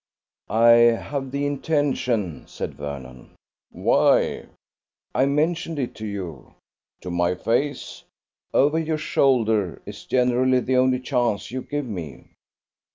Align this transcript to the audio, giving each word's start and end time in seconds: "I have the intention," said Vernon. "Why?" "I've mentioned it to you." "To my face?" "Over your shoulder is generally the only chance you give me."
"I 0.49 0.69
have 1.09 1.29
the 1.29 1.45
intention," 1.45 2.47
said 2.47 2.73
Vernon. 2.73 3.35
"Why?" 3.71 4.47
"I've 5.13 5.29
mentioned 5.29 5.77
it 5.77 5.93
to 5.97 6.07
you." 6.07 6.55
"To 7.01 7.11
my 7.11 7.35
face?" 7.35 8.01
"Over 8.51 8.79
your 8.79 8.97
shoulder 8.97 9.79
is 9.85 10.03
generally 10.05 10.59
the 10.59 10.77
only 10.77 11.01
chance 11.01 11.51
you 11.51 11.61
give 11.61 11.85
me." 11.85 12.31